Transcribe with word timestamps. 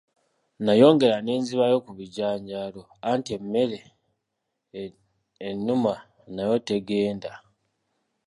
Nayongera 0.65 1.17
ne 1.21 1.33
nzibayo 1.41 1.77
ku 1.85 1.91
bijanjaalo, 1.97 2.81
anti 3.09 3.31
emmere 3.37 3.79
ennuma 5.49 5.93
nayo 6.35 6.55
tegenda. 6.67 7.31